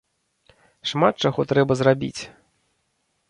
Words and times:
Шмат 0.91 1.13
чаго 1.27 1.45
трэба 1.53 1.73
зрабіць. 1.81 2.19